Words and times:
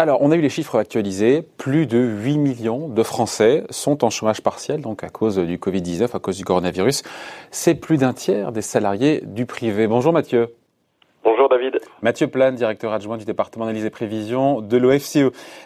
Alors, 0.00 0.22
on 0.22 0.30
a 0.30 0.36
eu 0.36 0.40
les 0.40 0.48
chiffres 0.48 0.78
actualisés. 0.78 1.42
Plus 1.58 1.86
de 1.86 1.98
8 1.98 2.38
millions 2.38 2.88
de 2.88 3.02
Français 3.02 3.64
sont 3.68 4.02
en 4.02 4.08
chômage 4.08 4.40
partiel, 4.40 4.80
donc 4.80 5.04
à 5.04 5.10
cause 5.10 5.36
du 5.36 5.58
Covid-19, 5.58 6.16
à 6.16 6.18
cause 6.18 6.38
du 6.38 6.44
coronavirus. 6.46 7.02
C'est 7.50 7.74
plus 7.74 7.98
d'un 7.98 8.14
tiers 8.14 8.50
des 8.50 8.62
salariés 8.62 9.20
du 9.26 9.44
privé. 9.44 9.86
Bonjour 9.86 10.14
Mathieu. 10.14 10.54
Bonjour 11.22 11.50
David. 11.50 11.80
Mathieu 12.00 12.28
Plane, 12.28 12.54
directeur 12.54 12.94
adjoint 12.94 13.18
du 13.18 13.26
département 13.26 13.66
d'analyse 13.66 13.84
et 13.84 13.90
prévision 13.90 14.62
de 14.62 14.76
l'OFCE. 14.78 15.18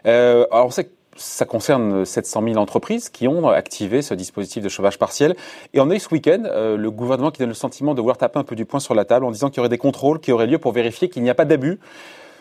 Euh, 0.05 0.47
alors, 0.51 0.67
on 0.67 0.71
sait 0.71 0.87
que 0.87 0.91
ça 1.17 1.45
concerne 1.45 2.05
700 2.05 2.43
000 2.45 2.57
entreprises 2.57 3.09
qui 3.09 3.29
ont 3.29 3.49
activé 3.49 4.03
ce 4.03 4.15
dispositif 4.15 4.63
de 4.63 4.69
chômage 4.69 4.99
partiel. 4.99 5.37
Et 5.73 5.81
on 5.81 5.91
a 5.91 5.95
eu 5.95 6.01
ce 6.01 6.09
week-end 6.11 6.43
euh, 6.47 6.77
le 6.77 6.91
gouvernement 6.91 7.31
qui 7.31 7.39
donne 7.39 7.49
le 7.49 7.55
sentiment 7.55 7.95
de 7.95 8.01
vouloir 8.01 8.19
taper 8.19 8.39
un 8.39 8.45
peu 8.45 8.57
du 8.57 8.65
poing 8.65 8.81
sur 8.81 8.95
la 8.95 9.05
table 9.05 9.25
en 9.25 9.31
disant 9.31 9.49
qu'il 9.49 9.59
y 9.59 9.61
aurait 9.61 9.69
des 9.69 9.79
contrôles 9.79 10.21
qui 10.21 10.33
auraient 10.33 10.47
lieu 10.47 10.59
pour 10.59 10.73
vérifier 10.73 11.09
qu'il 11.09 11.23
n'y 11.23 11.31
a 11.31 11.35
pas 11.35 11.45
d'abus 11.45 11.79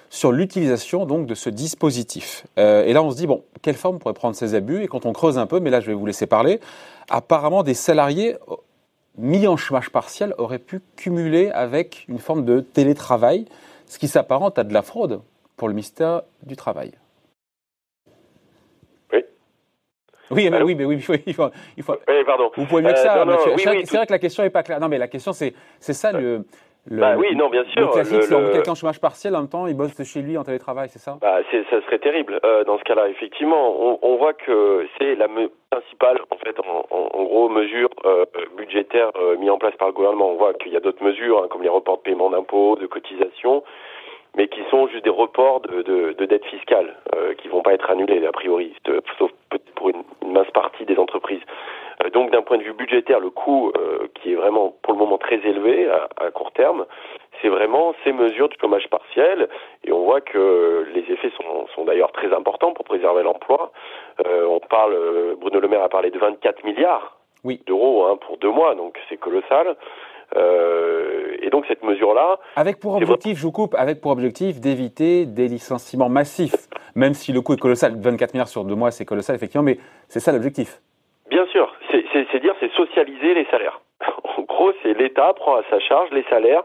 sur 0.09 0.32
l'utilisation 0.32 1.08
donc 1.08 1.26
de 1.26 1.34
ce 1.34 1.49
dispositif. 1.49 2.46
Euh, 2.59 2.86
et 2.86 2.94
là, 2.94 3.02
on 3.02 3.09
se 3.09 3.18
dit 3.18 3.26
bon, 3.26 3.44
quelle 3.63 3.76
forme 3.76 3.98
pourrait 3.98 4.13
prendre 4.13 4.36
ces 4.36 4.54
abus? 4.54 4.84
Et 4.84 4.88
quand 4.88 5.08
on 5.08 5.13
creuse 5.13 5.40
un 5.40 5.48
peu, 5.48 5.60
mais 5.60 5.71
là, 5.71 5.80
je 5.80 5.88
vais 5.88 5.96
vous 5.96 6.05
laisser 6.05 6.27
parler. 6.27 6.60
Apparemment, 7.10 7.63
des 7.63 7.74
salariés 7.74 8.35
euh, 8.49 8.55
mis 9.18 9.48
en 9.48 9.58
chômage 9.58 9.90
partiel 9.90 10.35
auraient 10.38 10.60
pu 10.60 10.82
cumuler 10.96 11.49
avec 11.49 12.05
une 12.08 12.20
forme 12.20 12.46
de 12.46 12.60
télétravail, 12.60 13.46
ce 13.88 13.98
qui 13.98 14.08
s'apparente 14.08 14.60
à 14.60 14.63
de 14.63 14.74
la 14.74 14.82
fraude 14.82 15.21
pour 15.58 15.68
le 15.68 15.74
ministère 15.74 16.21
du 16.44 16.55
Travail. 16.55 16.91
Oui. 19.12 19.24
Oui, 20.36 20.50
mais 20.50 20.62
oui, 20.62 20.76
mais 20.76 20.86
oui, 20.86 20.96
il 20.96 21.02
faut, 21.04 21.14
il 21.26 21.34
faut, 21.34 21.50
il 21.78 21.84
faut... 21.84 21.96
Oui, 22.08 22.23
pardon. 22.26 22.52
Vous 22.55 22.66
pouvez 22.66 22.82
mieux 22.82 22.91
que 22.94 22.98
ça, 23.00 23.16
Euh, 23.16 23.20
non, 23.20 23.32
non, 23.32 23.38
Mathieu. 23.38 23.52
oui, 23.55 23.82
c'est 23.86 23.98
vrai, 23.98 24.05
que 24.08 24.12
la 24.12 24.20
question 24.20 24.44
n'est 24.44 24.50
pas 24.50 24.64
claire. 24.64 24.80
Non, 24.80 24.88
mais 24.90 24.98
la 24.98 25.08
question, 25.08 25.32
c'est, 25.34 25.54
ça 25.80 26.12
le, 26.12 26.44
le. 26.86 27.00
Bah 27.00 27.16
oui, 27.18 27.36
non, 27.36 27.50
bien 27.50 27.64
sûr, 27.66 27.82
Le 27.88 27.88
classique, 27.94 28.30
le- 28.30 28.40
le- 28.48 28.52
quelqu'un 28.52 28.72
en 28.72 28.76
chômage 28.76 28.99
partiel, 28.99 29.35
en 29.35 29.40
même 29.41 29.49
temps, 29.49 29.68
il 29.68 29.76
bosse 29.76 30.02
chez 30.04 30.22
lui 30.22 30.38
en 30.38 30.44
télétravail, 30.44 30.90
c'est 30.90 30.99
ça? 30.99 31.18
Bah, 31.22 31.40
ça 31.70 31.82
serait 31.85 31.99
terrible. 31.99 32.40
Euh, 32.44 32.63
dans 32.66 32.77
ce 32.77 32.84
cas-là, 32.84 33.07
effectivement, 33.10 33.76
on, 33.80 33.99
on 34.02 34.18
voit 34.18 34.34
que 34.34 34.85
c'est 34.98 35.16
la 35.16 35.27
principale, 35.72 36.20
en 36.30 36.38
fait, 36.38 36.55
en, 36.60 36.85
en- 36.90 37.10
en 37.13 37.24
gros, 37.24 37.50
mesure 37.50 37.90
euh, 38.05 38.26
budgétaire 38.57 39.12
euh, 39.16 39.38
mise 39.38 39.50
en 39.50 39.57
place 39.57 39.76
par 39.77 39.88
le 39.88 39.94
gouvernement. 39.94 40.32
On 40.32 40.35
voit 40.38 40.54
qu'il 40.55 40.72
y 40.74 40.77
a 40.77 40.79
d'autres 40.79 41.04
mesures, 41.04 41.41
hein, 41.44 41.48
comme 41.50 41.63
les 41.63 41.70
reports 41.70 41.98
de 41.98 42.02
paiement 42.04 42.29
d'impôts, 42.29 42.76
de 42.76 42.85
cotisations, 42.88 43.63
mais 44.35 44.48
qui 44.48 44.62
sont 44.71 44.87
juste 44.87 45.03
des 45.03 45.09
reports 45.09 45.62
de, 45.62 45.81
de, 45.84 46.13
de 46.13 46.26
dette 46.26 46.45
fiscale, 46.45 46.95
euh, 47.15 47.34
qui 47.35 47.48
vont 47.48 47.62
pas 47.62 47.73
être 47.73 47.89
annulés, 47.89 48.26
a 48.26 48.31
priori, 48.31 48.73
sauf 49.17 49.31
peut-être 49.49 49.71
pour 49.76 49.89
une, 49.89 50.03
une 50.23 50.31
mince 50.31 50.49
partie 50.51 50.85
des 50.85 50.98
entreprises. 50.98 51.41
Euh, 52.03 52.09
donc, 52.09 52.31
d'un 52.31 52.41
point 52.41 52.57
de 52.57 52.63
vue 52.63 52.73
budgétaire, 52.73 53.20
le 53.20 53.29
coût, 53.29 53.71
euh, 53.77 54.07
qui 54.15 54.34
est 54.34 54.35
vraiment, 54.35 54.73
pour 54.81 54.93
le 54.93 54.99
moment, 54.99 55.17
très 55.17 55.35
élevé 55.35 55.87
à, 55.89 56.07
à 56.17 56.31
court 56.31 56.51
terme, 56.51 56.85
c'est 57.41 57.49
vraiment 57.49 57.93
ces 58.04 58.11
mesures 58.13 58.49
de 58.49 58.55
chômage 58.59 58.87
partiel. 58.89 59.49
Et 59.84 59.91
on 59.91 60.04
voit 60.04 60.21
que 60.21 60.87
les 60.93 61.01
effets 61.11 61.31
sont, 61.37 61.67
sont 61.76 61.85
d'ailleurs 61.85 62.11
très 62.11 62.34
importants 62.34 62.73
pour 62.73 62.85
préserver 62.85 63.23
l'emploi. 63.23 63.71
Euh, 64.25 64.45
on 64.47 64.59
parle, 64.59 64.94
euh, 64.94 65.35
Bruno 65.38 65.59
Le 65.59 65.67
Maire 65.67 65.84
a 65.84 65.89
parlé 65.89 66.09
de 66.09 66.17
24 66.17 66.63
milliards 66.63 67.17
Oui. 67.44 67.61
d'euros 67.67 68.06
hein, 68.06 68.17
pour 68.17 68.38
deux 68.38 68.51
mois, 68.51 68.75
donc 68.75 68.97
c'est 69.09 69.17
colossal. 69.17 69.75
Euh, 70.35 71.38
et 71.41 71.50
donc 71.50 71.66
cette 71.67 71.84
mesure-là, 71.84 72.39
Avec 72.56 72.79
pour 72.79 72.95
objectif, 72.95 73.38
je 73.38 73.44
vous 73.44 73.51
coupe, 73.51 73.75
avec 73.78 74.01
pour 74.01 74.12
objectif 74.12 74.59
d'éviter 74.59 75.25
des 75.25 75.47
licenciements 75.47 76.09
massifs, 76.09 76.67
même 76.95 77.13
si 77.13 77.31
le 77.34 77.41
coût 77.41 77.53
est 77.53 77.59
colossal. 77.59 77.94
24 77.97 78.34
milliards 78.34 78.47
sur 78.47 78.63
deux 78.63 78.75
mois, 78.75 78.91
c'est 78.91 79.06
colossal, 79.06 79.35
effectivement, 79.35 79.63
mais 79.63 79.78
c'est 80.07 80.19
ça 80.19 80.31
l'objectif. 80.31 80.81
bien 81.29 81.45
sûr, 81.47 81.73
c'est 81.91 82.39
dire, 82.39 82.56
c'est 82.59 82.72
socialiser 82.73 83.34
les 83.34 83.45
salaires. 83.45 83.81
En 84.38 84.41
gros, 84.41 84.72
c'est 84.81 84.94
l'État 84.94 85.34
prend 85.34 85.56
à 85.56 85.63
sa 85.69 85.79
charge 85.79 86.09
les 86.11 86.23
salaires 86.29 86.63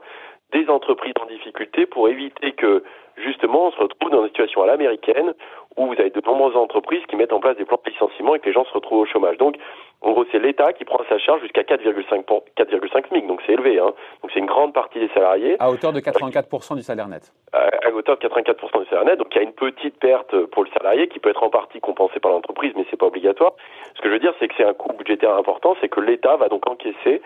des 0.53 0.69
entreprises 0.69 1.15
en 1.21 1.27
difficulté 1.27 1.87
pour 1.87 2.09
éviter 2.09 2.53
que 2.53 2.83
justement 3.17 3.67
on 3.67 3.71
se 3.73 3.79
retrouve 3.79 4.11
dans 4.11 4.23
une 4.23 4.29
situation 4.29 4.63
à 4.63 4.67
l'américaine 4.67 5.35
où 5.77 5.87
vous 5.87 5.93
avez 6.01 6.11
de 6.11 6.21
nombreuses 6.25 6.57
entreprises 6.57 7.05
qui 7.09 7.17
mettent 7.17 7.33
en 7.33 7.41
place 7.41 7.57
des 7.57 7.65
plans 7.65 7.79
de 7.85 7.91
licenciement 7.91 8.35
et 8.35 8.41
que 8.41 8.47
les 8.47 8.53
gens 8.53 8.65
se 8.65 8.73
retrouvent 8.73 9.01
au 9.01 9.07
chômage. 9.07 9.37
Donc, 9.39 9.57
en 10.01 10.11
gros, 10.13 10.25
c'est 10.33 10.39
l'État 10.41 10.73
qui 10.73 10.85
prend 10.85 10.99
sa 11.09 11.19
charge 11.19 11.41
jusqu'à 11.43 11.63
4,5 11.63 12.25
pour- 12.25 12.45
4,5 12.57 13.07
SMIC, 13.09 13.27
donc 13.27 13.41
c'est 13.47 13.53
élevé. 13.53 13.79
Hein. 13.79 13.93
Donc 14.23 14.31
c'est 14.33 14.39
une 14.41 14.47
grande 14.47 14.73
partie 14.73 14.99
des 14.99 15.09
salariés. 15.09 15.57
À 15.61 15.71
hauteur 15.71 15.93
de 15.93 16.01
84% 16.01 16.75
du 16.77 16.83
salaire 16.83 17.07
net. 17.09 17.33
à 17.53 17.69
à 17.87 17.91
hauteur 17.91 18.17
de 18.17 18.27
84% 18.27 18.81
du 18.81 18.87
salaire 18.87 19.05
net. 19.05 19.19
Donc 19.19 19.29
il 19.33 19.37
y 19.37 19.41
a 19.41 19.45
une 19.45 19.53
petite 19.53 19.99
perte 19.99 20.35
pour 20.47 20.65
le 20.65 20.71
salarié 20.77 21.09
qui 21.09 21.19
peut 21.21 21.31
être 21.31 21.43
en 21.43 21.51
partie 21.51 21.81
compensée 21.81 22.21
par 22.21 22.33
l'entreprise, 22.33 22.73
mais 22.77 22.85
c'est 22.91 22.97
pas 22.99 23.07
obligatoire. 23.07 23.53
Ce 23.97 24.01
que 24.01 24.09
je 24.09 24.13
veux 24.15 24.19
dire, 24.21 24.35
c'est 24.39 24.49
que 24.49 24.55
c'est 24.57 24.65
un 24.65 24.75
coût 24.75 24.93
budgétaire 24.95 25.35
important, 25.37 25.77
c'est 25.81 25.89
que 25.89 26.01
l'État 26.01 26.37
va 26.37 26.49
donc 26.49 26.69
encaisser 26.69 27.23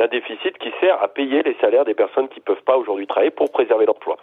un 0.00 0.08
déficit 0.08 0.56
qui 0.58 0.70
sert 0.80 1.02
à 1.02 1.08
payer 1.08 1.42
les 1.42 1.56
salaires 1.60 1.84
des 1.84 1.94
personnes 1.94 2.28
qui 2.28 2.40
peuvent 2.40 2.62
pas 2.64 2.76
aujourd'hui 2.76 3.06
travailler 3.06 3.30
pour 3.30 3.50
préserver 3.50 3.86
l'emploi. 3.86 4.16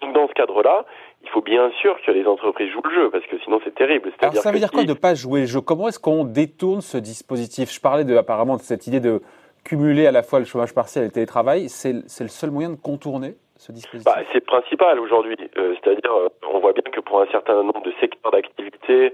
Donc 0.00 0.14
dans 0.14 0.28
ce 0.28 0.32
cadre-là, 0.32 0.84
il 1.22 1.28
faut 1.30 1.40
bien 1.40 1.70
sûr 1.80 2.00
que 2.02 2.10
les 2.12 2.24
entreprises 2.26 2.70
jouent 2.70 2.82
le 2.84 2.94
jeu, 2.94 3.10
parce 3.10 3.26
que 3.26 3.36
sinon 3.40 3.60
c'est 3.64 3.74
terrible. 3.74 4.12
Alors 4.20 4.34
ça 4.36 4.52
veut 4.52 4.58
dire 4.58 4.70
quoi 4.70 4.82
si- 4.82 4.86
de 4.86 4.94
pas 4.94 5.14
jouer 5.14 5.40
le 5.40 5.46
jeu? 5.46 5.60
Comment 5.60 5.88
est-ce 5.88 5.98
qu'on 5.98 6.24
détourne 6.24 6.80
ce 6.80 6.98
dispositif? 6.98 7.72
Je 7.72 7.80
parlais 7.80 8.04
de, 8.04 8.16
apparemment 8.16 8.56
de 8.56 8.62
cette 8.62 8.86
idée 8.86 9.00
de 9.00 9.20
cumuler 9.64 10.06
à 10.06 10.12
la 10.12 10.22
fois 10.22 10.38
le 10.38 10.44
chômage 10.44 10.72
partiel 10.72 11.02
et 11.04 11.06
le 11.08 11.12
télétravail. 11.12 11.68
C'est 11.68 11.92
le 11.92 12.28
seul 12.28 12.50
moyen 12.52 12.70
de 12.70 12.76
contourner 12.76 13.34
ce 13.56 13.72
dispositif? 13.72 14.04
Bah, 14.14 14.22
c'est 14.30 14.38
le 14.38 14.44
principal 14.46 15.00
aujourd'hui. 15.00 15.36
Euh, 15.58 15.74
C'est-à-dire, 15.82 16.12
euh, 16.14 16.28
on 16.54 16.60
voit 16.60 16.72
bien 16.72 16.84
que 16.92 17.00
pour 17.00 17.20
un 17.20 17.26
certain 17.26 17.54
nombre 17.64 17.82
de 17.82 17.92
secteurs 18.00 18.30
d'activité, 18.30 19.12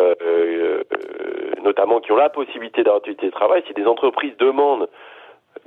euh, 0.00 0.14
euh, 0.22 0.82
notamment 1.62 2.00
qui 2.00 2.10
ont 2.12 2.16
la 2.16 2.30
possibilité 2.30 2.82
d'avoir 2.82 3.02
du 3.02 3.14
télétravail, 3.14 3.62
si 3.66 3.74
des 3.74 3.84
entreprises 3.84 4.36
demandent 4.38 4.88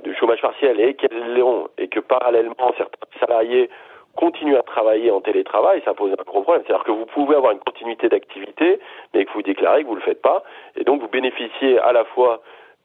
du 0.04 0.14
chômage 0.14 0.40
partiel 0.40 0.80
et 0.80 0.94
qu'elles 0.94 1.34
l'ont, 1.36 1.68
et 1.78 1.88
que 1.88 2.00
parallèlement 2.00 2.72
certains 2.76 3.06
salariés 3.20 3.68
continuent 4.16 4.56
à 4.56 4.62
travailler 4.62 5.10
en 5.10 5.20
télétravail, 5.20 5.80
ça 5.84 5.94
pose 5.94 6.10
un 6.12 6.22
gros 6.24 6.42
problème. 6.42 6.64
C'est-à-dire 6.66 6.84
que 6.84 6.90
vous 6.90 7.06
pouvez 7.06 7.36
avoir 7.36 7.52
une 7.52 7.60
continuité 7.60 8.08
d'activité, 8.08 8.80
mais 9.14 9.24
que 9.24 9.32
vous 9.32 9.42
déclarez 9.42 9.82
que 9.82 9.88
vous 9.88 9.94
ne 9.94 10.00
le 10.00 10.04
faites 10.04 10.22
pas, 10.22 10.42
et 10.76 10.84
donc 10.84 11.00
vous 11.00 11.08
bénéficiez 11.08 11.78
à 11.78 11.92
la 11.92 12.04
fois 12.04 12.40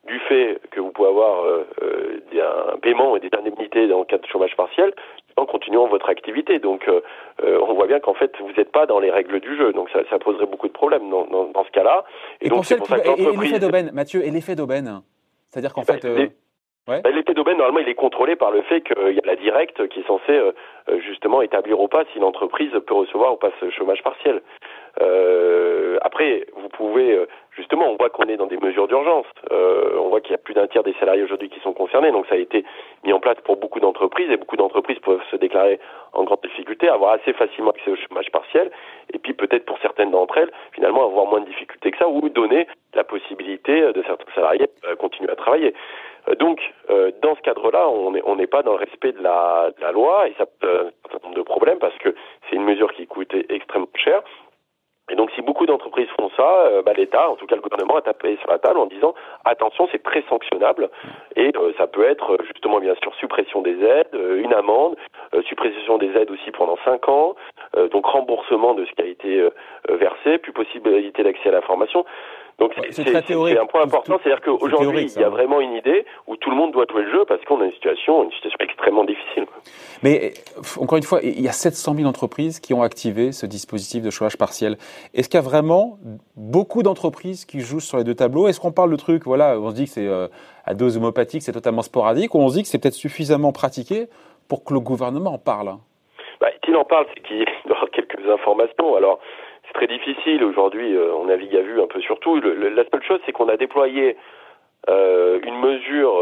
du 0.06 0.20
fait 0.28 0.60
que 0.72 0.80
vous 0.82 0.92
pouvez 0.92 1.08
avoir 1.08 1.46
euh, 1.46 1.66
euh, 1.82 2.72
un 2.74 2.78
paiement 2.78 3.16
et 3.16 3.22
des 3.22 3.30
indemnités 3.38 3.88
dans 3.88 4.00
le 4.00 4.06
cas 4.06 4.18
de 4.18 4.26
chômage 4.28 4.54
partiel, 4.56 4.94
en 5.38 5.46
continuant 5.46 5.88
votre 5.88 6.10
activité. 6.10 6.60
Donc, 6.60 6.88
euh, 6.90 7.00
euh, 7.44 7.60
on 7.68 7.74
voit 7.74 7.88
bien 7.88 8.00
qu'en 8.02 8.14
fait, 8.14 8.32
vous 8.40 8.52
n'êtes 8.58 8.72
pas 8.72 8.86
dans 8.86 9.00
les 9.00 9.10
règles 9.10 9.40
du 9.40 9.56
jeu. 9.56 9.72
Donc, 9.72 9.90
ça, 9.92 10.02
ça 10.10 10.20
poserait 10.20 10.46
beaucoup 10.46 10.68
de 10.68 10.74
problèmes 10.74 11.10
dans, 11.10 11.26
dans, 11.26 11.46
dans 11.46 11.64
ce 11.64 11.72
cas-là. 11.72 12.04
Et, 12.42 12.50
donc, 12.50 12.66
c'est 12.66 12.78
pour 12.78 12.88
ça 12.88 13.00
que 13.00 13.08
et- 13.10 13.24
et 13.24 13.38
l'effet 13.38 13.60
d'aubaine, 13.60 13.92
Mathieu, 13.94 14.24
et 14.26 14.30
l'effet 14.30 14.56
d'aubaine 14.56 15.00
C'est-à-dire 15.50 15.74
qu'en 15.74 15.82
Bah, 15.84 15.94
fait... 15.94 16.34
Bah, 16.86 17.00
L'effet 17.12 17.34
d'aubaine, 17.34 17.58
normalement, 17.58 17.80
il 17.80 17.88
est 17.88 17.96
contrôlé 17.96 18.36
par 18.36 18.52
le 18.52 18.62
fait 18.64 18.82
qu'il 18.82 19.14
y 19.14 19.20
a 19.20 19.26
la 19.26 19.38
directe 19.38 19.88
qui 19.88 20.02
est 20.02 20.08
censée 20.08 20.34
euh, 20.34 20.52
euh, 20.90 21.00
justement 21.00 21.42
établir 21.42 21.80
ou 21.80 21.88
pas 21.88 22.04
si 22.12 22.20
l'entreprise 22.20 22.72
peut 22.86 22.94
recevoir 22.94 23.34
ou 23.34 23.38
pas 23.38 23.52
ce 23.62 23.70
chômage 23.70 24.04
partiel. 24.04 24.42
Euh, 25.02 25.98
après, 26.02 26.46
vous 26.56 26.68
pouvez, 26.70 27.14
euh, 27.14 27.26
justement, 27.56 27.90
on 27.90 27.96
voit 27.96 28.10
qu'on 28.10 28.26
est 28.26 28.36
dans 28.36 28.48
des 28.48 28.58
mesures 28.58 28.88
d'urgence. 28.88 29.26
Euh, 29.52 29.98
on 29.98 30.10
voit 30.10 30.20
qu'il 30.20 30.32
y 30.32 30.36
a 30.36 30.40
plus 30.40 30.54
d'un 30.54 30.68
tiers 30.68 30.84
des 30.84 30.94
salariés 31.00 31.24
aujourd'hui 31.24 31.50
qui 31.50 31.60
sont 31.62 31.74
concernés, 31.74 32.12
donc 32.12 32.28
ça 32.28 32.36
a 32.36 32.38
été 32.38 32.66
mis 33.06 33.14
en 33.14 33.20
place 33.20 33.38
pour 33.46 33.56
beaucoup 33.56 33.80
d'entreprises 33.80 34.30
et 34.30 34.38
beaucoup 34.38 34.58
d'entreprises 34.58 35.00
peuvent 35.00 35.24
se 35.32 35.38
déclarer 35.38 35.80
en 36.12 36.24
grande 36.24 36.42
difficulté, 36.44 36.90
avoir 36.90 37.14
assez 37.14 37.34
facilement 37.34 37.72
accès 37.72 37.92
au 37.92 37.96
chômage 37.96 38.30
partiel, 38.32 38.70
et 39.14 39.20
puis 39.20 39.34
peut-être 39.34 39.66
pour 39.66 39.80
certaines 39.80 40.12
d'entre 40.12 40.38
elles, 40.38 40.52
finalement, 40.74 41.06
avoir 41.06 41.26
moins 41.26 41.40
de 41.40 41.48
difficultés 41.48 41.92
que 41.92 41.98
ça, 41.98 42.08
ou 42.08 42.28
donner 42.30 42.68
la 42.94 43.04
possibilité 43.04 43.82
euh, 43.82 43.94
de 43.94 44.04
certains 44.04 44.32
salariés 44.36 44.68
continuer 45.00 45.32
à 45.32 45.36
travailler. 45.36 45.74
Euh, 46.30 46.36
Donc, 46.36 46.60
euh, 46.90 47.12
dans 47.22 47.36
ce 47.36 47.42
cadre-là, 47.42 47.88
on 47.90 48.36
n'est 48.36 48.48
pas 48.48 48.64
dans 48.64 48.74
le 48.74 48.80
respect 48.80 49.12
de 49.12 49.22
la, 49.22 49.72
de 49.76 49.82
la 49.82 49.92
loi 49.92 50.28
et 50.28 50.34
ça 50.38 50.46
pose 50.46 50.70
un 50.70 51.10
certain 51.10 51.28
nombre 51.28 51.38
de 51.38 51.44
problèmes 51.44 51.80
parce 51.80 51.98
que 51.98 52.14
c'est 52.50 52.56
une 52.56 52.64
mesure 52.64 52.94
qui 52.94 53.08
coûte 53.08 53.34
extrêmement 53.50 53.88
cher. 53.96 54.22
Et 55.12 55.16
donc, 55.16 55.32
si 55.32 55.42
beaucoup 55.42 55.66
d'entreprises 55.66 56.08
font 56.18 56.30
ça, 56.38 56.50
euh, 56.68 56.82
bah, 56.82 56.94
l'État, 56.96 57.30
en 57.30 57.36
tout 57.36 57.46
cas 57.46 57.56
le 57.56 57.62
gouvernement, 57.62 57.98
a 57.98 58.02
tapé 58.02 58.38
sur 58.38 58.50
la 58.50 58.58
table 58.58 58.80
en 58.80 58.86
disant 58.86 59.14
attention, 59.44 59.90
c'est 59.92 60.02
très 60.02 60.24
sanctionnable 60.30 60.90
et 61.36 61.52
euh, 61.58 61.74
ça 61.78 61.88
peut 61.88 62.06
être 62.06 62.36
euh, 62.36 62.38
justement 62.46 62.80
bien 62.80 62.96
sûr 63.04 63.14
suppression 63.16 63.62
des 63.62 63.84
aides, 63.84 64.08
euh, 64.14 64.42
une 64.42 64.54
amende, 64.54 64.96
euh, 65.36 65.42
suppression 65.44 65.98
des 65.98 66.16
aides 66.16 66.32
aussi 66.32 66.52
pendant 66.52 66.78
cinq 66.86 67.10
ans, 67.10 67.36
euh, 67.76 67.90
donc 67.90 68.06
remboursement 68.06 68.76
de 68.76 68.86
ce 68.86 68.92
qui 68.94 69.02
a 69.02 69.06
été 69.06 69.42
euh, 69.42 69.50
euh, 69.90 69.98
versé, 69.98 70.38
plus 70.38 70.54
possibilité 70.54 71.22
d'accès 71.22 71.50
à 71.50 71.52
la 71.52 71.62
formation. 71.62 72.06
Donc 72.60 72.72
c'est 72.92 73.08
un 73.08 73.66
point 73.66 73.84
important, 73.84 74.20
c'est-à-dire 74.22 74.42
c'est 74.44 74.52
qu'aujourd'hui 74.52 75.12
il 75.16 75.22
y 75.22 75.24
a 75.24 75.28
hein. 75.28 75.30
vraiment 75.30 75.60
une 75.60 75.74
idée 75.74 76.06
où 76.28 76.36
tout 76.36 76.50
le 76.50 76.56
monde 76.56 76.72
doit 76.72 76.86
jouer 76.90 77.04
le 77.04 77.12
jeu 77.12 77.26
parce 77.26 77.44
qu'on 77.46 77.60
a 77.62 77.66
une 77.66 77.72
situation, 77.72 78.24
une 78.24 78.32
situation 78.32 78.58
extrêmement 78.60 79.04
difficile. 79.04 79.46
Mais 80.04 80.34
encore 80.78 80.98
une 80.98 81.04
fois, 81.04 81.20
il 81.24 81.42
y 81.42 81.48
a 81.48 81.52
700 81.52 81.96
000 81.96 82.08
entreprises 82.08 82.60
qui 82.60 82.74
ont 82.74 82.84
activé 82.84 83.32
ce 83.32 83.46
dispositif 83.46 84.04
de 84.04 84.10
chômage 84.10 84.38
partiel. 84.38 84.78
Est-ce 85.14 85.30
qu'il 85.30 85.38
y 85.38 85.44
a 85.44 85.46
vraiment 85.46 85.98
beaucoup 86.36 86.84
d'entreprises 86.84 87.46
qui 87.46 87.62
jouent 87.62 87.80
sur 87.80 87.98
les 87.98 88.04
deux 88.04 88.16
tableaux? 88.16 88.48
Est-ce 88.48 88.60
qu'on 88.60 88.72
parle 88.72 88.92
de 88.92 88.96
trucs, 88.98 89.26
voilà, 89.26 89.58
on 89.60 89.70
se 89.70 89.76
dit 89.76 89.86
que 89.86 89.92
c'est 89.92 90.08
euh, 90.08 90.28
à 90.66 90.74
dose 90.74 90.98
homopathique, 90.98 91.42
c'est 91.42 91.52
totalement 91.52 91.82
sporadique, 91.82 92.36
ou 92.36 92.40
on 92.40 92.50
se 92.50 92.56
dit 92.56 92.64
que 92.64 92.68
c'est 92.68 92.80
peut-être 92.80 92.94
suffisamment 92.94 93.52
pratiqué 93.52 94.08
pour 94.48 94.64
que 94.64 94.74
le 94.74 94.80
gouvernement 94.80 95.34
en 95.34 95.38
parle? 95.38 95.76
Bah, 96.40 96.48
S'il 96.66 96.76
en 96.76 96.86
parle, 96.86 97.06
c'est 97.14 97.22
qu'il 97.22 97.46
doit 97.66 97.78
avoir 97.78 97.90
quelques 97.92 98.30
informations. 98.30 98.96
Alors, 98.96 99.20
très 99.74 99.88
difficile 99.88 100.44
aujourd'hui, 100.44 100.96
euh, 100.96 101.14
on 101.16 101.26
navigue 101.26 101.56
à 101.56 101.62
vue 101.62 101.82
un 101.82 101.88
peu 101.88 102.00
sur 102.02 102.20
tout. 102.20 102.36
Le- 102.40 102.54
le- 102.54 102.70
la 102.70 102.84
seule 102.90 103.04
chose, 103.04 103.20
c'est 103.26 103.32
qu'on 103.32 103.50
a 103.50 103.58
déployé 103.58 104.18
une 104.88 105.60
mesure 105.62 106.14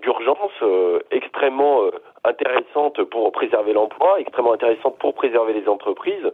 d'urgence 0.00 0.62
extrêmement 1.10 1.80
intéressante 2.22 3.02
pour 3.02 3.32
préserver 3.32 3.72
l'emploi, 3.72 4.20
extrêmement 4.20 4.52
intéressante 4.52 4.96
pour 4.98 5.12
préserver 5.14 5.54
les 5.54 5.68
entreprises, 5.68 6.30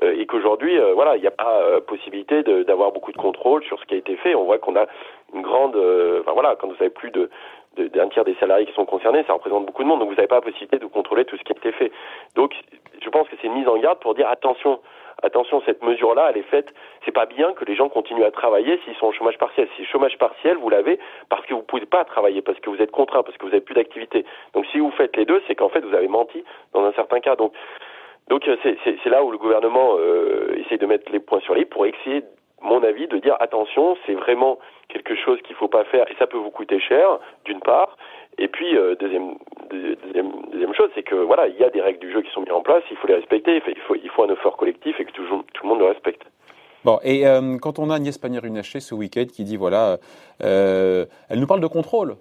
et 0.00 0.26
qu'aujourd'hui, 0.26 0.78
voilà, 0.94 1.16
il 1.16 1.20
n'y 1.20 1.26
a 1.26 1.32
pas 1.32 1.80
possibilité 1.80 2.44
d'avoir 2.44 2.92
beaucoup 2.92 3.10
de 3.10 3.16
contrôle 3.16 3.64
sur 3.64 3.80
ce 3.80 3.84
qui 3.86 3.94
a 3.94 3.98
été 3.98 4.14
fait. 4.14 4.36
On 4.36 4.44
voit 4.44 4.58
qu'on 4.58 4.76
a 4.76 4.86
une 5.34 5.42
grande, 5.42 5.74
enfin 6.20 6.32
voilà, 6.34 6.54
quand 6.54 6.68
vous 6.68 6.76
avez 6.78 6.90
plus 6.90 7.10
de 7.10 7.28
d'un 7.76 8.08
tiers 8.08 8.24
des 8.24 8.34
salariés 8.40 8.66
qui 8.66 8.72
sont 8.74 8.86
concernés, 8.86 9.24
ça 9.26 9.32
représente 9.32 9.66
beaucoup 9.66 9.82
de 9.82 9.88
monde, 9.88 10.00
donc 10.00 10.08
vous 10.10 10.16
n'avez 10.16 10.26
pas 10.28 10.36
la 10.36 10.40
possibilité 10.40 10.78
de 10.78 10.86
contrôler 10.86 11.24
tout 11.24 11.36
ce 11.36 11.42
qui 11.44 11.52
a 11.52 11.56
été 11.56 11.72
fait. 11.72 11.92
Donc, 12.34 12.52
je 13.00 13.08
pense 13.08 13.28
que 13.28 13.36
c'est 13.40 13.46
une 13.46 13.54
mise 13.54 13.68
en 13.68 13.76
garde 13.78 13.98
pour 14.00 14.14
dire 14.14 14.28
attention, 14.28 14.80
attention, 15.22 15.62
cette 15.66 15.82
mesure-là, 15.82 16.28
elle 16.30 16.38
est 16.38 16.50
faite. 16.50 16.72
C'est 17.04 17.12
pas 17.12 17.26
bien 17.26 17.52
que 17.52 17.64
les 17.64 17.74
gens 17.74 17.88
continuent 17.88 18.24
à 18.24 18.30
travailler 18.30 18.78
s'ils 18.84 18.94
sont 18.96 19.06
au 19.06 19.12
chômage 19.12 19.38
partiel. 19.38 19.68
Si 19.76 19.84
chômage 19.84 20.16
partiel, 20.18 20.56
vous 20.56 20.70
l'avez 20.70 20.98
parce 21.28 21.44
que 21.46 21.54
vous 21.54 21.62
pouvez 21.62 21.86
pas 21.86 22.04
travailler, 22.04 22.42
parce 22.42 22.58
que 22.60 22.70
vous 22.70 22.80
êtes 22.80 22.90
contraint, 22.90 23.22
parce 23.22 23.36
que 23.36 23.44
vous 23.44 23.50
n'avez 23.50 23.60
plus 23.60 23.74
d'activité. 23.74 24.24
Donc, 24.54 24.66
si 24.66 24.78
vous 24.78 24.90
faites 24.92 25.16
les 25.16 25.24
deux, 25.24 25.42
c'est 25.46 25.54
qu'en 25.54 25.68
fait, 25.68 25.80
vous 25.80 25.94
avez 25.94 26.08
menti 26.08 26.44
dans 26.72 26.84
un 26.84 26.92
certain 26.92 27.20
cas. 27.20 27.36
Donc, 27.36 27.52
donc 28.28 28.42
c'est 28.62 29.06
là 29.06 29.24
où 29.24 29.30
le 29.30 29.38
gouvernement 29.38 29.96
euh, 29.98 30.54
essaie 30.58 30.76
de 30.76 30.86
mettre 30.86 31.10
les 31.10 31.20
points 31.20 31.40
sur 31.40 31.54
les 31.54 31.64
pour 31.64 31.86
essayer 31.86 32.22
mon 32.60 32.82
avis, 32.82 33.06
de 33.06 33.18
dire 33.18 33.36
attention, 33.40 33.96
c'est 34.06 34.14
vraiment 34.14 34.58
quelque 34.88 35.14
chose 35.14 35.40
qu'il 35.42 35.52
ne 35.52 35.58
faut 35.58 35.68
pas 35.68 35.84
faire 35.84 36.10
et 36.10 36.14
ça 36.18 36.26
peut 36.26 36.36
vous 36.36 36.50
coûter 36.50 36.80
cher, 36.80 37.18
d'une 37.44 37.60
part. 37.60 37.96
Et 38.38 38.48
puis 38.48 38.76
euh, 38.76 38.94
deuxième, 38.94 39.34
deuxième, 39.70 40.30
deuxième 40.52 40.74
chose, 40.74 40.90
c'est 40.94 41.02
que 41.02 41.16
voilà, 41.16 41.48
il 41.48 41.56
y 41.56 41.64
a 41.64 41.70
des 41.70 41.80
règles 41.80 41.98
du 41.98 42.12
jeu 42.12 42.22
qui 42.22 42.30
sont 42.30 42.40
mises 42.40 42.52
en 42.52 42.60
place, 42.60 42.82
il 42.90 42.96
faut 42.96 43.08
les 43.08 43.16
respecter, 43.16 43.60
il 43.66 43.80
faut, 43.86 43.96
il 43.96 44.08
faut 44.10 44.22
un 44.22 44.32
effort 44.32 44.56
collectif 44.56 44.98
et 45.00 45.04
que 45.04 45.12
tout, 45.12 45.24
tout 45.24 45.62
le 45.64 45.68
monde 45.68 45.80
le 45.80 45.86
respecte. 45.86 46.22
Bon, 46.84 47.00
et 47.02 47.26
euh, 47.26 47.58
quand 47.60 47.80
on 47.80 47.90
a 47.90 47.96
Agnès 47.96 48.16
Pannier-Runacher 48.16 48.78
ce 48.78 48.94
week-end 48.94 49.24
qui 49.24 49.42
dit 49.42 49.56
voilà, 49.56 49.98
euh, 50.44 51.04
elle 51.28 51.40
nous 51.40 51.48
parle 51.48 51.60
de 51.60 51.66
contrôle. 51.66 52.16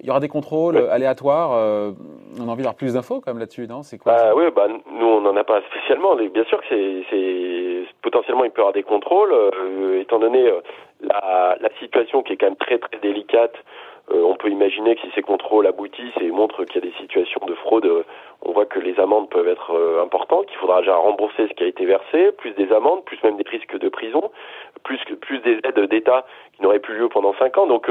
Il 0.00 0.06
y 0.06 0.10
aura 0.10 0.20
des 0.20 0.28
contrôles 0.28 0.76
aléatoires. 0.76 1.50
on 1.50 2.48
a 2.48 2.50
envie 2.50 2.62
d'avoir 2.62 2.76
plus 2.76 2.94
d'infos 2.94 3.20
quand 3.20 3.32
même 3.32 3.40
là-dessus, 3.40 3.66
non? 3.66 3.82
C'est 3.82 3.98
quoi 3.98 4.14
bah, 4.14 4.32
Oui, 4.34 4.44
bah, 4.54 4.68
nous 4.68 5.06
on 5.06 5.20
n'en 5.20 5.36
a 5.36 5.42
pas 5.42 5.60
spécialement. 5.70 6.14
Bien 6.14 6.44
sûr 6.44 6.60
que 6.60 6.66
c'est 7.10 7.81
potentiellement 8.02 8.44
il 8.44 8.50
peut 8.50 8.60
y 8.60 8.62
avoir 8.62 8.72
des 8.72 8.82
contrôles, 8.82 9.32
étant 10.00 10.18
donné 10.18 10.50
la, 11.00 11.56
la, 11.60 11.70
situation 11.80 12.22
qui 12.22 12.34
est 12.34 12.36
quand 12.36 12.46
même 12.46 12.56
très 12.56 12.78
très 12.78 12.98
délicate. 12.98 13.54
Euh, 14.10 14.22
on 14.24 14.34
peut 14.34 14.48
imaginer 14.48 14.96
que 14.96 15.02
si 15.02 15.10
ces 15.14 15.22
contrôles 15.22 15.66
aboutissent 15.66 16.20
et 16.20 16.30
montrent 16.30 16.64
qu'il 16.64 16.82
y 16.84 16.86
a 16.86 16.90
des 16.90 16.96
situations 16.98 17.40
de 17.46 17.54
fraude, 17.54 17.86
euh, 17.86 18.04
on 18.42 18.52
voit 18.52 18.66
que 18.66 18.80
les 18.80 18.98
amendes 18.98 19.30
peuvent 19.30 19.46
être 19.46 19.72
euh, 19.72 20.02
importantes, 20.02 20.46
qu'il 20.46 20.56
faudra 20.56 20.80
déjà 20.80 20.96
rembourser 20.96 21.46
ce 21.46 21.54
qui 21.54 21.62
a 21.62 21.68
été 21.68 21.86
versé, 21.86 22.32
plus 22.32 22.50
des 22.52 22.72
amendes, 22.72 23.04
plus 23.04 23.22
même 23.22 23.36
des 23.36 23.48
risques 23.48 23.78
de 23.78 23.88
prison, 23.88 24.32
plus 24.82 24.98
plus 25.20 25.38
des 25.40 25.60
aides 25.64 25.88
d'État 25.88 26.26
qui 26.54 26.62
n'auraient 26.62 26.80
plus 26.80 26.96
lieu 26.96 27.08
pendant 27.08 27.32
cinq 27.34 27.56
ans. 27.58 27.66
Donc 27.66 27.88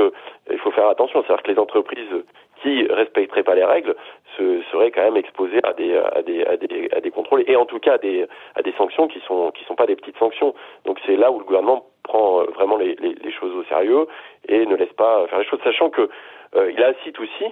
il 0.50 0.58
faut 0.60 0.72
faire 0.72 0.88
attention, 0.88 1.24
c'est-à-dire 1.24 1.44
que 1.44 1.52
les 1.52 1.60
entreprises 1.60 2.24
qui 2.62 2.86
respecteraient 2.88 3.44
pas 3.44 3.56
les 3.56 3.64
règles 3.64 3.96
se, 4.38 4.62
seraient 4.72 4.92
quand 4.92 5.04
même 5.04 5.18
exposées 5.18 5.62
à 5.64 5.74
des, 5.74 5.96
à 5.96 6.22
des, 6.22 6.46
à 6.46 6.58
des, 6.58 6.90
à 6.92 7.02
des 7.02 7.12
contrôles 7.12 7.44
et 7.48 7.56
en 7.56 7.66
tout 7.66 7.80
cas 7.80 7.94
à 7.94 7.98
des, 7.98 8.28
à 8.56 8.62
des 8.62 8.74
sanctions 8.74 9.08
qui 9.08 9.20
sont 9.22 9.52
qui 9.52 9.64
sont 9.66 9.76
pas 9.76 9.88
des 9.88 9.96
petites 9.96 10.18
sanctions. 10.18 10.54
Donc 10.86 11.00
c'est 11.06 11.16
là 11.16 11.32
où 11.32 11.40
le 11.40 11.46
gouvernement 11.46 11.86
prend 12.04 12.42
euh, 12.42 12.46
vraiment 12.56 12.78
les, 12.78 12.96
les, 12.96 13.14
les, 13.14 13.32
choses 13.32 13.54
au 13.56 13.64
sérieux 13.66 14.08
et 14.48 14.66
ne 14.66 14.76
laisse 14.76 14.94
pas 14.94 15.28
faire 15.28 15.40
les 15.40 15.46
choses, 15.46 15.60
sachant 15.64 15.90
que 15.90 16.10
euh, 16.56 16.72
il 16.72 16.84
incite 16.84 17.20
aussi 17.20 17.46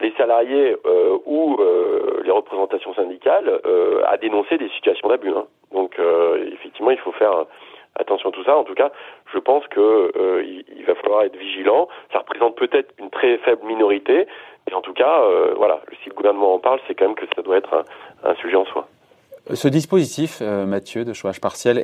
les 0.00 0.12
salariés 0.16 0.76
euh, 0.86 1.18
ou 1.24 1.56
euh, 1.60 2.22
les 2.24 2.30
représentations 2.30 2.94
syndicales 2.94 3.60
euh, 3.64 4.02
à 4.06 4.16
dénoncer 4.16 4.58
des 4.58 4.68
situations 4.70 5.08
d'abus. 5.08 5.30
Hein. 5.30 5.46
Donc 5.72 5.98
effectivement, 6.52 6.90
il 6.92 6.98
faut 6.98 7.10
faire 7.12 7.46
attention 7.98 8.30
à 8.30 8.32
tout 8.32 8.44
ça. 8.44 8.56
En 8.56 8.64
tout 8.64 8.74
cas, 8.74 8.90
je 9.32 9.38
pense 9.38 9.66
que 9.68 10.42
il, 10.44 10.64
il, 10.76 10.84
va 10.84 10.94
falloir 10.94 11.22
être 11.22 11.36
vigilant. 11.36 11.88
Ça 12.12 12.20
représente 12.20 12.56
peut-être 12.56 12.92
une 12.98 13.10
très 13.10 13.38
faible 13.38 13.64
minorité, 13.66 14.26
mais 14.66 14.74
en 14.74 14.80
tout 14.80 14.94
cas, 14.94 15.22
voilà, 15.56 15.80
si 16.02 16.08
le 16.08 16.14
gouvernement 16.14 16.54
en 16.54 16.58
parle, 16.58 16.80
c'est 16.86 16.94
quand 16.94 17.06
même 17.06 17.14
que 17.14 17.26
ça 17.34 17.42
doit 17.42 17.56
être 17.56 17.74
un, 17.74 18.30
un 18.30 18.34
sujet 18.36 18.56
en 18.56 18.64
soi. 18.64 18.86
Ce 19.52 19.68
dispositif, 19.68 20.38
euh, 20.40 20.64
Mathieu, 20.64 21.04
de 21.04 21.12
chômage 21.12 21.38
partiel, 21.38 21.82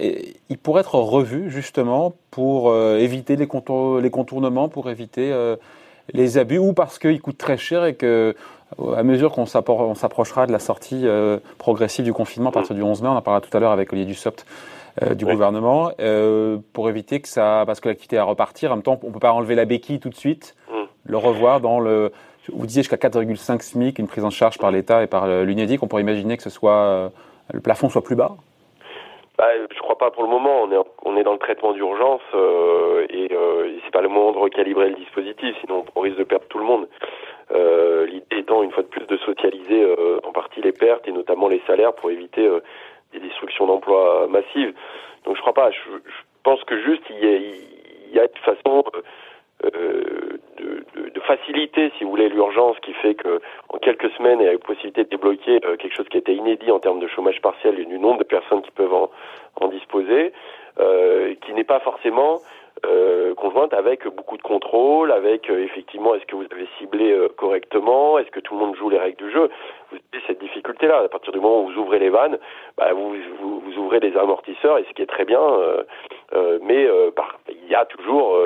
il 0.49 0.57
pourrait 0.57 0.81
être 0.81 0.95
revu 0.95 1.51
justement 1.51 2.15
pour 2.31 2.71
euh, 2.71 2.97
éviter 2.97 3.37
les, 3.37 3.47
les, 3.47 4.11
contournements, 4.11 4.71
pour 4.71 4.89
éviter 4.89 5.31
euh, 5.31 5.57
les 6.15 6.39
abus, 6.39 6.57
ou 6.57 6.73
parce 6.73 6.99
qu'il 6.99 7.21
coûte 7.21 7.37
très 7.37 7.59
cher 7.59 7.85
et 7.85 7.95
que, 7.95 8.35
à 8.97 9.03
mesure 9.03 9.33
qu'on 9.33 9.45
s'approchera 9.45 10.47
de 10.47 10.53
la 10.53 10.59
sortie 10.59 11.05
progressive 11.59 12.05
du 12.05 12.13
confinement 12.13 12.49
à 12.49 12.53
partir 12.53 12.75
du 12.75 12.83
11 12.83 13.03
mai, 13.03 13.09
on 13.09 13.17
en 13.17 13.21
parlera 13.21 13.41
tout 13.41 13.55
à 13.55 13.61
l'heure 13.61 13.73
avec 13.73 13.93
Olivier 13.93 14.13
Dussopt 14.13 14.47
du 15.15 15.25
gouvernement, 15.25 15.91
pour 16.73 16.89
éviter 16.89 17.21
que 17.21 17.29
ça, 17.29 17.65
parce 17.67 17.81
que 17.81 17.89
l'activité 17.89 18.17
va 18.17 18.25
repartir, 18.25 18.73
en 18.73 18.77
même 18.77 18.83
temps, 18.83 18.99
on 19.03 19.09
ne 19.09 19.13
peut 19.13 19.19
pas 19.19 19.33
enlever 19.33 19.55
la 19.55 19.65
béquille 19.65 20.01
tout 20.01 20.09
de 20.09 20.17
suite, 20.17 20.57
mm. 20.71 20.75
le 21.05 21.17
revoir 21.17 21.61
dans 21.61 21.81
le, 21.81 22.13
vous 22.53 22.67
disiez 22.67 22.83
jusqu'à 22.83 22.97
4,5 22.97 23.63
SMIC, 23.63 23.99
une 23.99 24.09
prise 24.09 24.25
en 24.25 24.31
charge 24.31 24.59
par 24.59 24.71
l'État 24.71 25.03
et 25.03 25.07
par 25.07 25.27
l'UNEDIC, 25.27 25.83
on 25.83 25.87
pourrait 25.87 26.03
imaginer 26.03 26.37
que 26.37 26.43
ce 26.43 26.51
soit 26.51 27.11
le 27.53 27.61
plafond 27.61 27.89
soit 27.89 28.03
plus 28.03 28.17
bas 28.17 28.37
bah, 29.41 29.47
je 29.75 29.79
crois 29.79 29.97
pas 29.97 30.11
pour 30.11 30.23
le 30.23 30.29
moment. 30.29 30.65
On 30.65 30.71
est, 30.71 30.77
on 31.03 31.17
est 31.17 31.23
dans 31.23 31.33
le 31.33 31.39
traitement 31.39 31.73
d'urgence 31.73 32.21
euh, 32.35 33.07
et 33.09 33.33
euh, 33.33 33.73
c'est 33.83 33.91
pas 33.91 34.03
le 34.03 34.11
moment 34.11 34.33
de 34.33 34.37
recalibrer 34.37 34.91
le 34.91 34.97
dispositif, 34.97 35.57
sinon 35.63 35.83
on 35.97 36.01
risque 36.01 36.19
de 36.19 36.25
perdre 36.25 36.45
tout 36.51 36.59
le 36.59 36.67
monde. 36.67 36.87
Euh, 37.53 38.05
L'idée 38.05 38.37
étant 38.37 38.63
une 38.63 38.71
fois 38.71 38.83
de 38.83 38.89
plus 38.89 39.07
de 39.07 39.17
socialiser 39.17 39.83
euh, 39.83 40.21
en 40.25 40.33
partie 40.33 40.61
les 40.61 40.73
pertes 40.73 41.09
et 41.09 41.13
notamment 41.13 41.49
les 41.49 41.63
salaires 41.67 41.95
pour 41.95 42.11
éviter 42.11 42.47
euh, 42.47 42.61
des 43.13 43.21
destructions 43.21 43.67
d'emplois 43.67 44.27
massives. 44.29 44.75
Donc 45.25 45.37
je 45.37 45.41
crois 45.41 45.55
pas. 45.55 45.71
Je, 45.71 45.79
je, 46.05 46.23
pense 46.43 46.65
que 46.65 46.81
juste 46.83 47.03
il 47.11 47.19
y 47.19 47.29
a, 47.29 47.37
il 47.37 48.19
une 48.19 48.43
façon 48.43 48.83
euh, 49.65 50.39
de, 50.57 51.11
de, 51.11 51.21
faciliter, 51.21 51.93
si 51.99 52.05
vous 52.05 52.11
voulez, 52.11 52.31
l'urgence 52.31 52.79
qui 52.81 52.95
fait 52.95 53.15
que 53.15 53.43
en 53.69 53.79
quelques 53.79 54.11
semaines, 54.13 54.41
il 54.41 54.47
y 54.47 54.49
a 54.49 54.53
la 54.53 54.59
possibilité 54.59 55.05
de 55.05 55.11
débloquer 55.11 55.61
euh, 55.65 55.77
quelque 55.77 55.95
chose 55.95 56.09
qui 56.09 56.17
était 56.17 56.35
inédit 56.35 56.71
en 56.71 56.79
termes 56.79 56.99
de 56.99 57.07
chômage 57.09 57.41
partiel 57.43 57.79
et 57.79 57.85
du 57.85 57.99
nombre 57.99 58.19
de 58.21 58.25
personnes 58.25 58.63
qui 58.63 58.71
peuvent 58.71 58.95
en, 58.95 59.69
disposer, 59.69 60.33
euh, 60.79 61.35
qui 61.43 61.53
n'est 61.53 61.65
pas 61.65 61.81
forcément 61.81 62.41
euh, 62.87 63.35
conjointe 63.35 63.75
avec 63.75 64.07
beaucoup 64.09 64.37
de 64.37 64.43
contrôle, 64.43 65.13
avec 65.13 65.51
euh, 65.51 65.63
effectivement 65.65 66.15
est-ce 66.15 66.25
que 66.27 66.37
vous 66.37 66.47
avez 66.51 66.69
ciblé 66.79 67.11
euh, 67.11 67.29
correctement, 67.29 68.19
est-ce 68.19 68.31
que 68.31 68.41
tout 68.41 68.55
le 68.55 68.61
monde 68.61 68.77
joue 68.77 68.89
les 68.91 68.99
règles 68.99 69.17
du 69.17 69.31
jeu? 69.31 69.51
Vous 69.91 69.99
avez 70.13 70.23
cette 70.27 70.41
difficulté-là. 70.41 71.03
À 71.05 71.09
partir 71.09 71.33
du 71.33 71.41
moment 71.41 71.63
où 71.63 71.71
vous 71.71 71.79
ouvrez 71.79 71.99
les 71.99 72.11
vannes, 72.11 72.39
bah, 72.77 72.93
vous, 72.93 73.15
vous, 73.41 73.79
ouvrez 73.79 74.01
des 74.01 74.17
amortisseurs, 74.17 74.79
et 74.79 74.85
ce 74.85 74.93
qui 74.95 75.03
est 75.03 75.07
très 75.07 75.25
bien. 75.25 75.41
mais 76.63 76.87
par, 77.17 77.39
il 77.49 77.69
y 77.69 77.75
a 77.75 77.85
toujours, 77.87 78.37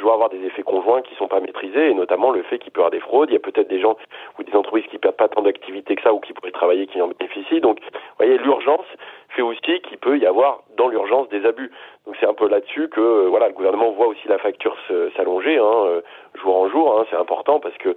toujours 0.00 0.14
avoir 0.14 0.30
des 0.30 0.42
effets 0.46 0.62
conjoints 0.62 1.02
qui 1.02 1.14
sont 1.16 1.28
pas 1.28 1.40
maîtrisés, 1.40 1.90
et 1.90 1.94
notamment 1.94 2.30
le 2.30 2.42
fait 2.42 2.58
qu'il 2.58 2.72
peut 2.72 2.80
y 2.80 2.82
avoir 2.82 2.90
des 2.90 3.00
fraudes. 3.00 3.28
Il 3.30 3.34
y 3.34 3.36
a 3.36 3.40
peut-être 3.40 3.68
des 3.68 3.80
gens 3.80 3.96
ou 4.38 4.42
des 4.42 4.54
entreprises 4.54 4.86
qui 4.90 4.96
perdent 4.98 5.16
pas 5.16 5.28
tant 5.28 5.42
d'activité 5.42 5.94
que 5.94 6.02
ça, 6.02 6.14
ou 6.14 6.20
qui 6.20 6.32
pourraient 6.32 6.50
travailler, 6.50 6.86
qui 6.86 7.00
en 7.02 7.08
bénéficient. 7.08 7.60
Donc, 7.60 7.78
vous 7.80 7.98
voyez, 8.18 8.38
l'urgence 8.38 8.86
fait 9.28 9.42
aussi 9.42 9.80
qu'il 9.82 9.98
peut 9.98 10.18
y 10.18 10.26
avoir 10.26 10.62
dans 10.76 10.88
l'urgence 10.88 11.28
des 11.28 11.44
abus. 11.44 11.70
Donc 12.06 12.16
c'est 12.18 12.26
un 12.26 12.34
peu 12.34 12.48
là-dessus 12.48 12.88
que 12.88 13.00
euh, 13.00 13.28
voilà 13.28 13.48
le 13.48 13.54
gouvernement 13.54 13.92
voit 13.92 14.08
aussi 14.08 14.26
la 14.26 14.38
facture 14.38 14.76
s'allonger 15.16 15.58
hein, 15.58 15.84
euh, 15.86 16.00
jour 16.40 16.56
en 16.56 16.68
jour. 16.68 16.98
Hein, 16.98 17.04
c'est 17.10 17.16
important 17.16 17.60
parce 17.60 17.76
que 17.76 17.94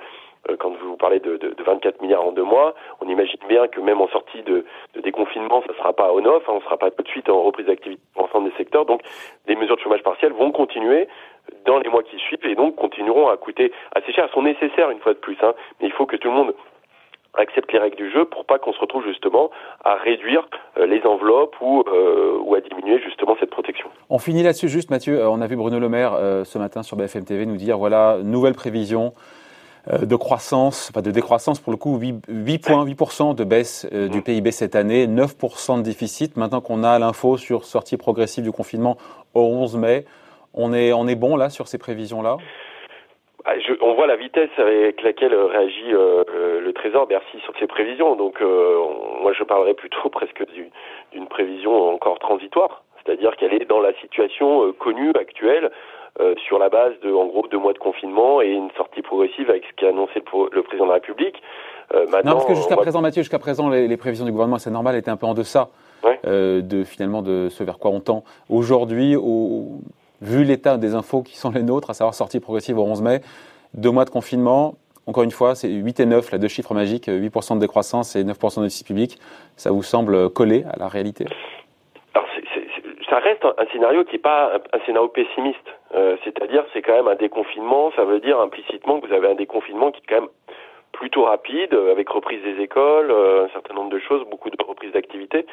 quand 0.60 0.72
vous 0.82 0.98
parlez 0.98 1.20
de, 1.20 1.38
de, 1.38 1.50
de, 1.50 1.64
24 1.64 2.02
milliards 2.02 2.26
en 2.26 2.32
deux 2.32 2.44
mois, 2.44 2.76
on 3.02 3.08
imagine 3.08 3.40
bien 3.48 3.68
que 3.68 3.80
même 3.80 4.02
en 4.02 4.08
sortie 4.10 4.42
de, 4.44 4.66
de 4.94 5.02
déconfinement, 5.02 5.62
ça 5.62 5.72
ne 5.72 5.78
sera 5.78 5.94
pas 5.94 6.12
on-off, 6.12 6.44
hein, 6.48 6.54
on 6.54 6.56
ne 6.58 6.62
sera 6.62 6.78
pas 6.78 6.92
tout 6.92 7.04
de 7.04 7.08
suite 7.08 7.30
en 7.30 7.42
reprise 7.42 7.68
d'activité 7.68 8.02
pour 8.14 8.24
l'ensemble 8.24 8.50
des 8.50 8.58
secteurs. 8.58 8.86
Donc 8.86 9.02
les 9.48 9.56
mesures 9.56 9.78
de 9.78 9.82
chômage 9.82 10.04
partiel 10.04 10.34
vont 10.34 10.52
continuer 10.52 11.08
dans 11.66 11.80
les 11.80 11.90
mois 11.90 12.04
qui 12.04 12.18
suivent 12.18 12.46
et 12.46 12.56
donc 12.56 12.76
continueront 12.76 13.30
à 13.30 13.38
coûter 13.38 13.72
assez 13.96 14.12
cher. 14.12 14.26
Elles 14.26 14.34
sont 14.34 14.44
nécessaires 14.44 14.90
une 14.90 15.00
fois 15.00 15.14
de 15.14 15.20
plus, 15.20 15.38
hein, 15.42 15.54
mais 15.80 15.88
il 15.88 15.94
faut 15.94 16.06
que 16.06 16.16
tout 16.16 16.30
le 16.30 16.36
monde 16.36 16.54
accepte 17.36 17.72
les 17.72 17.80
règles 17.80 17.98
du 17.98 18.12
jeu 18.12 18.26
pour 18.26 18.46
pas 18.46 18.60
qu'on 18.60 18.74
se 18.74 18.80
retrouve 18.80 19.04
justement 19.06 19.50
à 19.84 19.96
réduire 19.96 20.48
euh, 20.78 20.86
les 20.86 21.02
enveloppes 21.04 21.56
ou, 21.62 21.84
euh, 21.88 22.38
ou 22.44 22.54
à 22.56 22.62
diminuer 22.62 23.00
justement 23.02 23.36
cette 23.40 23.50
protection. 23.50 23.90
On 24.10 24.20
finit 24.20 24.44
là-dessus 24.44 24.70
juste 24.70 24.92
Mathieu, 24.92 25.20
euh, 25.20 25.30
on 25.30 25.42
a 25.42 25.48
vu 25.48 25.56
Bruno 25.56 25.80
Le 25.80 25.90
Maire 25.90 26.14
ce 26.46 26.58
matin 26.58 26.84
sur 26.84 26.96
BFM 26.96 27.26
TV 27.26 27.46
nous 27.46 27.58
dire 27.58 27.78
voilà, 27.78 28.20
nouvelle 28.24 28.54
prévision 28.54 29.14
de 29.92 30.16
croissance, 30.16 30.90
enfin 30.90 31.02
de 31.02 31.12
décroissance 31.12 31.60
pour 31.60 31.72
le 31.72 31.78
coup, 31.78 31.98
8, 31.98 32.28
8,8% 32.30 33.36
de 33.36 33.44
baisse 33.44 33.86
du 33.92 34.20
mmh. 34.20 34.24
PIB 34.24 34.52
cette 34.52 34.76
année, 34.76 35.08
9% 35.08 35.78
de 35.78 35.84
déficit. 35.84 36.38
Maintenant 36.38 36.62
qu'on 36.62 36.84
a 36.84 36.98
l'info 37.00 37.38
sur 37.38 37.66
sortie 37.66 37.98
progressive 37.98 38.44
du 38.44 38.52
confinement 38.52 38.98
au 39.34 39.42
11 39.42 39.78
mai, 39.78 40.06
on 40.54 40.74
est, 40.74 40.94
on 40.94 41.08
est 41.08 41.16
bon 41.16 41.36
là 41.36 41.50
sur 41.50 41.68
ces 41.68 41.78
prévisions-là? 41.78 42.38
Ah, 43.46 43.60
je, 43.60 43.74
on 43.82 43.94
voit 43.94 44.08
la 44.08 44.16
vitesse 44.16 44.58
avec 44.58 45.02
laquelle 45.02 45.36
réagit 45.36 45.94
euh, 45.94 46.62
le 46.62 46.74
Trésor 46.74 47.08
Bercy 47.08 47.40
sur 47.44 47.54
ses 47.60 47.68
prévisions. 47.68 48.16
Donc, 48.16 48.42
euh, 48.42 48.78
moi, 49.22 49.34
je 49.34 49.44
parlerais 49.44 49.74
plutôt 49.74 50.10
presque 50.12 50.46
d'une 51.12 51.28
prévision 51.28 51.90
encore 51.90 52.20
transitoire, 52.20 52.84
c'est-à-dire 53.04 53.36
qu'elle 53.36 53.54
est 53.54 53.66
dans 53.66 53.82
la 53.82 53.94
situation 53.96 54.68
euh, 54.68 54.72
connue 54.72 55.12
actuelle. 55.16 55.72
Euh, 56.20 56.36
sur 56.48 56.60
la 56.60 56.70
base 56.70 56.94
de, 57.04 57.12
en 57.12 57.26
gros, 57.26 57.48
deux 57.48 57.58
mois 57.58 57.74
de 57.74 57.80
confinement 57.80 58.42
et 58.42 58.50
une 58.50 58.70
sortie 58.78 59.02
progressive 59.02 59.50
avec 59.50 59.64
ce 59.66 59.74
qu'a 59.76 59.90
annoncé 59.90 60.14
le, 60.16 60.50
le, 60.52 60.62
président 60.62 60.86
de 60.86 60.90
la 60.90 60.96
République. 60.96 61.42
maintenant, 62.12 62.32
non, 62.32 62.38
parce 62.38 62.46
que 62.46 62.56
jusqu'à 62.56 62.78
présent, 62.78 63.02
Mathieu, 63.02 63.24
jusqu'à 63.24 63.40
présent, 63.40 63.70
les, 63.70 63.88
les, 63.88 63.98
prévisions 63.98 64.26
du 64.26 64.32
gouvernement, 64.32 64.60
c'est 64.60 64.70
normal, 64.70 64.96
étaient 64.96 65.10
un 65.10 65.18
peu 65.18 65.26
en 65.26 65.34
deçà 65.34 65.70
ouais. 66.04 66.20
de 66.24 66.84
finalement 66.84 67.24
de 67.24 67.50
ce 67.50 67.64
vers 67.64 67.80
quoi 67.80 67.90
on 67.90 68.00
tend. 68.00 68.24
Aujourd'hui, 68.48 69.16
au, 69.16 69.80
vu 70.22 70.44
l'état 70.44 70.78
des 70.78 70.96
infos 70.96 71.22
qui 71.22 71.38
sont 71.38 71.52
les 71.52 71.64
nôtres, 71.64 71.90
à 71.90 71.94
savoir 71.94 72.14
sortie 72.14 72.40
progressive 72.40 72.78
au 72.78 72.84
11 72.84 73.02
mai, 73.02 73.22
deux 73.74 73.92
mois 73.92 74.06
de 74.06 74.10
confinement, 74.10 74.76
encore 75.06 75.24
une 75.24 75.32
fois, 75.32 75.54
c'est 75.54 75.70
8 75.70 76.00
et 76.00 76.06
9, 76.06 76.32
là, 76.32 76.38
deux 76.38 76.48
chiffres 76.48 76.74
magiques, 76.74 77.08
8% 77.08 77.56
de 77.56 77.60
décroissance 77.60 78.16
et 78.16 78.24
9% 78.24 78.60
de 78.60 78.64
déficit 78.64 78.88
public. 78.88 79.20
Ça 79.58 79.72
vous 79.72 79.84
semble 79.84 80.30
coller 80.30 80.64
à 80.72 80.78
la 80.80 80.88
réalité? 80.88 81.26
Ça 83.14 83.20
reste 83.20 83.46
un, 83.46 83.66
scénario 83.72 84.04
qui 84.06 84.14
n'est 84.14 84.22
pas 84.22 84.60
un, 84.74 84.80
scénario 84.86 85.08
pessimiste. 85.08 85.70
Euh, 85.94 86.18
c'est-à-dire, 86.24 86.66
c'est 86.74 86.82
quand 86.82 86.96
même 86.96 87.08
un 87.08 87.16
déconfinement. 87.16 87.92
Ça 87.96 88.06
veut 88.06 88.20
dire 88.20 88.40
implicitement 88.40 89.00
que 89.00 89.08
vous 89.08 89.14
avez 89.14 89.28
un 89.28 89.36
déconfinement 89.36 89.92
qui 89.92 90.02
est 90.02 90.10
quand 90.10 90.22
même 90.22 90.32
plutôt 90.94 91.24
rapide, 91.26 91.74
avec 91.92 92.10
reprise 92.10 92.42
des 92.42 92.60
écoles, 92.62 93.12
euh, 93.12 93.46
un 93.46 93.50
certain 93.50 93.76
nombre 93.76 93.92
de 93.92 94.00
choses, 94.00 94.24
beaucoup 94.30 94.50
de 94.50 94.58
reprises 94.64 94.94
d'activité. 94.94 95.46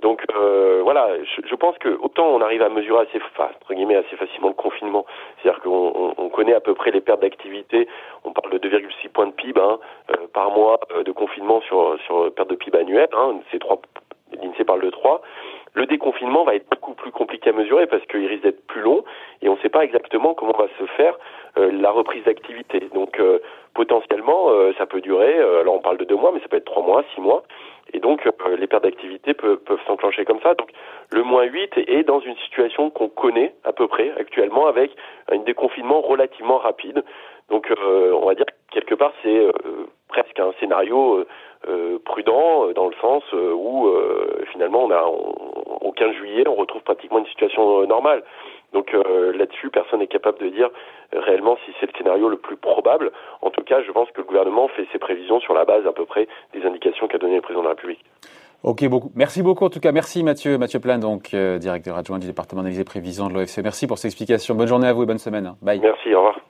Donc 0.00 0.22
euh, 0.34 0.80
voilà, 0.82 1.08
je, 1.24 1.54
pense 1.54 1.78
que 1.78 1.88
autant 1.88 2.26
on 2.26 2.42
arrive 2.42 2.60
à 2.60 2.68
mesurer 2.68 3.06
assez, 3.08 3.18
entre 3.38 3.74
guillemets, 3.74 3.96
assez 3.96 4.16
facilement 4.16 4.48
le 4.48 4.54
confinement, 4.54 5.06
c'est-à-dire 5.40 5.62
qu'on 5.62 6.14
on, 6.18 6.28
connaît 6.28 6.54
à 6.54 6.60
peu 6.60 6.74
près 6.74 6.90
les 6.90 7.00
pertes 7.00 7.22
d'activité. 7.22 7.88
On 8.24 8.32
parle 8.32 8.58
de 8.58 8.68
2,6 8.68 9.08
points 9.08 9.26
de 9.26 9.32
PIB 9.32 9.58
hein, 9.58 9.78
euh, 10.10 10.26
par 10.34 10.50
mois 10.50 10.80
euh, 10.94 11.02
de 11.02 11.12
confinement 11.12 11.62
sur 11.62 11.96
sur 12.04 12.30
perte 12.34 12.50
de 12.50 12.56
PIB 12.56 12.76
annuelle. 12.78 13.08
Hein, 13.14 13.40
c'est 13.50 13.58
trois, 13.58 13.80
l'Insee 14.42 14.64
parle 14.64 14.82
de 14.82 14.90
3. 14.90 15.22
Le 15.76 15.86
déconfinement 15.86 16.42
va 16.44 16.56
être 16.56 16.68
beaucoup 16.70 16.94
plus 16.94 17.12
compliqué 17.12 17.50
à 17.50 17.52
mesurer 17.52 17.86
parce 17.86 18.04
qu'il 18.06 18.26
risque 18.26 18.42
d'être 18.42 18.66
plus 18.66 18.80
long 18.80 19.04
et 19.42 19.48
on 19.48 19.54
ne 19.54 19.60
sait 19.60 19.68
pas 19.68 19.84
exactement 19.84 20.34
comment 20.34 20.56
va 20.56 20.66
se 20.78 20.86
faire 20.96 21.16
la 21.56 21.90
reprise 21.90 22.24
d'activité. 22.24 22.80
Donc 22.94 23.20
potentiellement, 23.74 24.50
ça 24.78 24.86
peut 24.86 25.00
durer. 25.00 25.38
alors 25.38 25.74
on 25.74 25.80
parle 25.80 25.98
de 25.98 26.04
deux 26.04 26.16
mois, 26.16 26.32
mais 26.32 26.40
ça 26.40 26.48
peut 26.48 26.56
être 26.56 26.64
trois 26.64 26.82
mois, 26.82 27.04
six 27.14 27.20
mois. 27.20 27.44
Et 27.92 28.00
donc, 28.00 28.26
euh, 28.26 28.56
les 28.56 28.66
pertes 28.66 28.82
d'activité 28.82 29.34
peuvent, 29.34 29.58
peuvent 29.58 29.80
s'enclencher 29.86 30.24
comme 30.24 30.40
ça. 30.40 30.54
Donc, 30.54 30.70
le 31.10 31.22
moins 31.22 31.44
8 31.44 31.78
est 31.86 32.02
dans 32.02 32.20
une 32.20 32.36
situation 32.36 32.90
qu'on 32.90 33.08
connaît 33.08 33.54
à 33.64 33.72
peu 33.72 33.86
près 33.86 34.12
actuellement 34.18 34.66
avec 34.66 34.90
un 35.30 35.38
déconfinement 35.38 36.00
relativement 36.00 36.58
rapide. 36.58 37.04
Donc, 37.48 37.70
euh, 37.70 38.12
on 38.12 38.26
va 38.26 38.34
dire 38.34 38.46
quelque 38.70 38.94
part, 38.94 39.12
c'est 39.22 39.36
euh, 39.36 39.52
presque 40.22 40.38
un 40.40 40.52
scénario 40.60 41.24
prudent 42.04 42.72
dans 42.74 42.86
le 42.86 42.94
sens 43.00 43.22
où 43.32 43.88
finalement, 44.52 44.84
on 44.84 44.90
a, 44.90 45.02
au 45.02 45.92
15 45.92 46.14
juillet, 46.14 46.44
on 46.46 46.54
retrouve 46.54 46.82
pratiquement 46.82 47.18
une 47.18 47.26
situation 47.26 47.86
normale. 47.86 48.22
Donc 48.72 48.92
là-dessus, 48.92 49.70
personne 49.70 50.00
n'est 50.00 50.06
capable 50.06 50.38
de 50.38 50.48
dire 50.48 50.70
réellement 51.12 51.56
si 51.64 51.72
c'est 51.80 51.86
le 51.86 51.92
scénario 51.98 52.28
le 52.28 52.36
plus 52.36 52.56
probable. 52.56 53.10
En 53.42 53.50
tout 53.50 53.62
cas, 53.62 53.82
je 53.82 53.92
pense 53.92 54.10
que 54.10 54.20
le 54.20 54.26
gouvernement 54.26 54.68
fait 54.68 54.86
ses 54.92 54.98
prévisions 54.98 55.40
sur 55.40 55.54
la 55.54 55.64
base 55.64 55.86
à 55.86 55.92
peu 55.92 56.04
près 56.04 56.28
des 56.52 56.64
indications 56.64 57.08
qu'a 57.08 57.18
donné 57.18 57.36
le 57.36 57.42
président 57.42 57.62
de 57.62 57.68
la 57.68 57.74
République. 57.74 58.04
Ok, 58.62 58.84
beaucoup. 58.88 59.10
Merci 59.14 59.42
beaucoup 59.42 59.64
en 59.64 59.70
tout 59.70 59.80
cas. 59.80 59.92
Merci 59.92 60.24
Mathieu, 60.24 60.58
Mathieu 60.58 60.80
Plein, 60.80 60.98
donc 60.98 61.34
euh, 61.34 61.58
directeur 61.58 61.96
adjoint 61.96 62.18
du 62.18 62.26
département 62.26 62.62
d'analyse 62.62 62.80
et 62.80 62.84
prévision 62.84 63.28
de 63.28 63.34
l'OFC. 63.34 63.58
Merci 63.62 63.86
pour 63.86 63.98
ces 63.98 64.08
explications. 64.08 64.54
Bonne 64.54 64.66
journée 64.66 64.88
à 64.88 64.92
vous 64.92 65.02
et 65.02 65.06
bonne 65.06 65.18
semaine. 65.18 65.54
Bye. 65.62 65.80
Merci, 65.80 66.14
au 66.14 66.18
revoir. 66.18 66.40